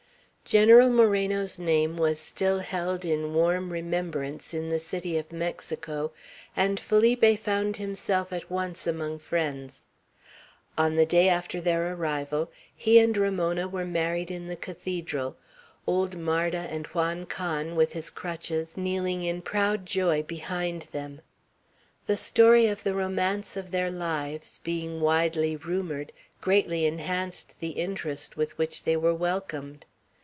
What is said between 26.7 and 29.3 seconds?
enhanced the interest with which they were